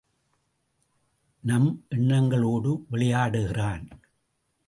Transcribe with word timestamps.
நம் 1.39 1.85
எண்ணங்களோடு 1.89 2.71
விளையாடுகிறான். 2.91 3.85